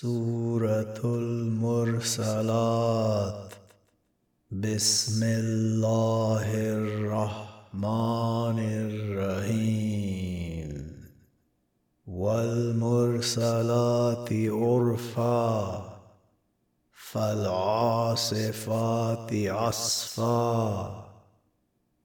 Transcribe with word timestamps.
سورة 0.00 1.00
المرسلات. 1.04 2.32
بسم 4.50 5.24
الله 5.24 6.54
الرحمن 6.54 8.58
الرحيم. 8.58 10.72
والمرسلات 12.06 14.32
عرفا 14.32 15.84
فالعاصفات 17.12 19.32
عصفا 19.32 21.04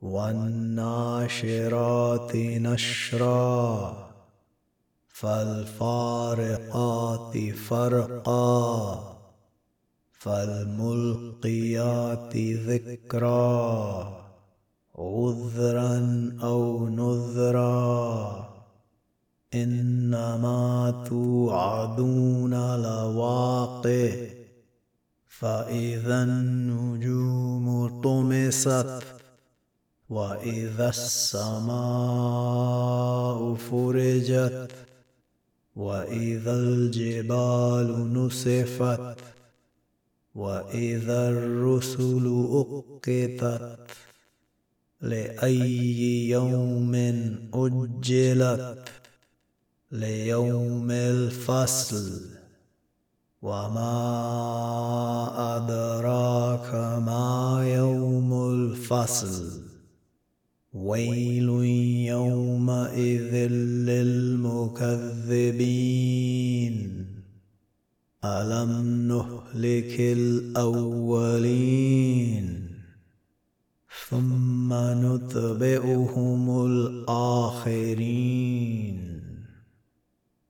والناشرات 0.01 2.35
نشرا. 2.35 4.04
فالفارقات 5.19 6.73
فرقا 7.53 8.99
فالملقيات 10.11 11.57
ذكرا 12.37 14.25
عذرا 14.97 16.31
أو 16.43 16.89
نذرا. 16.89 18.49
إنما 19.53 21.03
توعدون 21.09 22.75
لواقع 22.81 24.15
فإذا 25.27 26.23
النجوم 26.23 28.01
طمست 28.01 29.03
وإذا 30.09 30.89
السماء 30.89 31.75
فرجت. 33.55 34.84
واذا 35.75 36.53
الجبال 36.53 38.13
نسفت 38.13 39.17
واذا 40.35 41.29
الرسل 41.29 42.47
اقتت 42.51 43.87
لاي 45.01 46.29
يوم 46.29 46.95
اجلت 47.53 48.89
ليوم 49.91 50.91
الفصل 50.91 52.21
وما 53.41 53.95
ادراك 55.57 56.75
ما 57.05 57.63
يوم 57.75 58.51
الفصل 58.51 59.61
ويل 60.73 61.49
يومئذ 62.09 63.33
للمكذبين 65.23 67.05
ألم 68.25 69.07
نهلك 69.07 69.99
الأولين؟ 69.99 72.67
ثم 74.09 74.73
نتبعهم 74.73 76.65
الآخرين. 76.65 79.21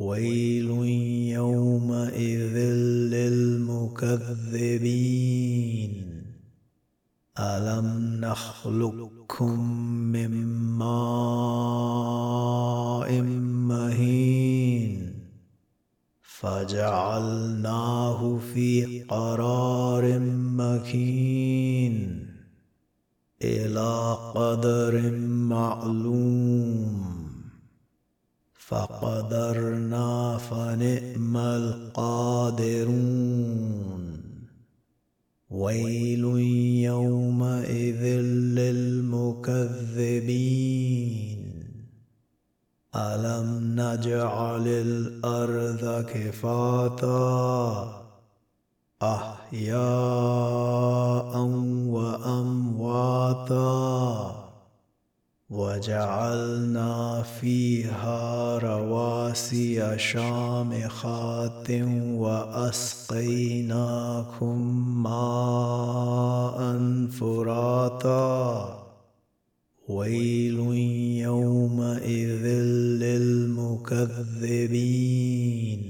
ويل 0.00 0.70
يومئذ 1.32 2.56
للمكذبين. 3.14 5.51
ألم 7.38 8.20
نخلقكم 8.20 9.60
من 10.12 10.46
ماء 10.78 11.92
مهين 13.68 15.12
فجعلناه 16.22 17.40
في 18.54 19.02
قرار 19.02 20.18
مكين 20.58 22.26
إلى 23.42 24.16
قدر 24.34 25.10
معلوم 25.26 27.12
فقدرنا 28.54 30.38
فنئم 30.38 31.36
القادرون. 31.36 33.02
ويل 35.52 36.11
الم 44.12 44.22
نجعل 44.22 44.68
الأرض 44.68 46.04
كفاتا 46.04 47.22
أحياء 49.02 49.72
وأمواتا. 51.86 52.92
وجعلنا 55.50 57.22
فيها 57.22 58.58
رواسي 58.58 59.98
شامخات 59.98 61.70
وأسقيناكم 62.14 63.12
ماء 65.02 66.58
فراتا. 67.10 68.78
ويل 69.88 70.60
للمكذبين 73.92 75.82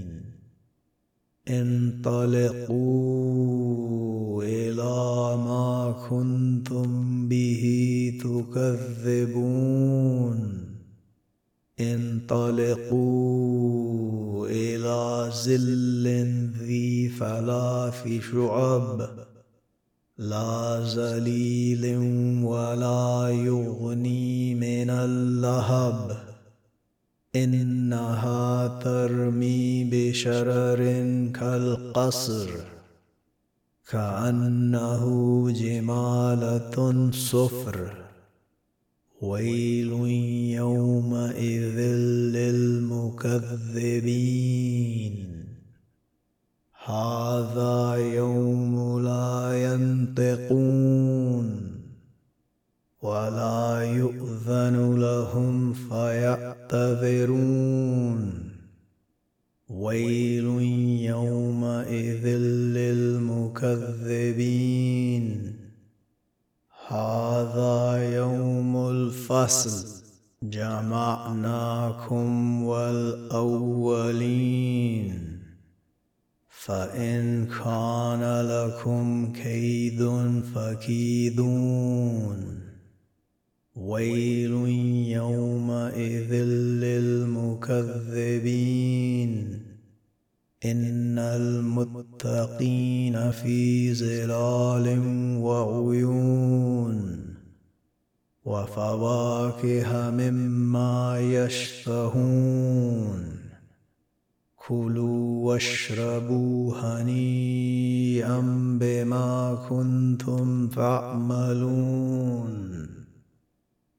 انطلقوا 1.49 2.83
إلى 4.45 5.37
ما 5.37 5.95
كنتم 6.11 7.29
به 7.29 7.63
تكذبون. 8.23 9.59
انطلقوا 11.81 13.29
إلى 14.49 15.31
زل 15.35 16.09
ذي 16.59 17.09
ثلاث 17.09 18.09
شعب. 18.33 19.11
لا 20.19 20.85
زليل 20.85 21.97
ولا 22.45 23.29
يغني 23.29 24.55
من 24.55 24.91
اللهب. 24.91 26.22
انها 27.35 28.81
ترمي 28.81 29.85
بشرر 29.85 30.79
كالقصر 31.41 32.51
كأنه 33.91 35.05
جمالة 35.51 37.11
صفر. 37.13 37.97
ويل 39.23 39.93
يومئذ 40.57 41.79
للمكذبين. 42.37 43.23
فيعتذرون 56.53 58.51
ويل 59.69 60.45
يومئذ 61.05 62.27
للمكذبين. 62.77 65.57
هذا 66.89 68.11
يوم 68.15 68.91
الفصل. 68.91 70.03
جمعناكم 70.43 72.63
والأولين. 72.63 74.23
فإن 76.49 77.47
كان 77.47 78.41
لكم 78.41 79.33
كيد 79.33 80.11
فكيدون. 80.55 82.63
ويل 83.77 84.53
للمكذبين 87.81 89.63
إن 90.65 91.19
المتقين 91.19 93.31
في 93.31 93.95
ظلال 93.95 94.99
وعيون. 95.39 97.23
وفواكه 98.45 100.11
مما 100.11 101.21
يشتهون. 101.21 103.33
كلوا 104.69 105.47
واشربوا 105.47 106.77
هنيئا 106.77 108.41
بما 108.81 109.55
كنتم 109.69 110.69
تعملون. 110.69 112.12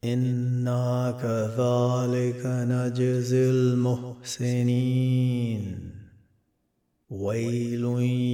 أنا 0.06 1.18
كذلك 1.22 2.42
نجزي 2.46 3.50
المحسنين. 3.50 5.64
ويل 7.10 7.84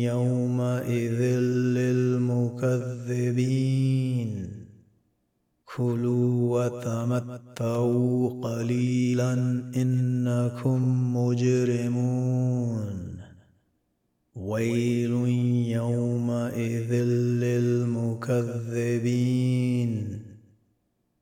يومئذ 0.04 1.22
للمكذبين. 1.78 4.50
كلوا 5.78 6.66
وتمتعوا 6.66 8.42
قليلا 8.42 9.34
انكم 9.76 10.82
مجرمون. 11.18 13.20
ويل 14.36 15.12
يومئذ 15.70 16.94
للمكذبين. 17.44 19.69